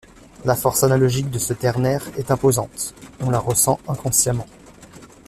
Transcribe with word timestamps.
La 0.45 0.55
force 0.55 0.81
analogique 0.83 1.29
de 1.29 1.37
ce 1.37 1.53
ternaire 1.53 2.01
est 2.17 2.31
imposante: 2.31 2.95
on 3.19 3.29
la 3.29 3.37
ressent 3.37 3.79
inconsciemment. 3.87 4.47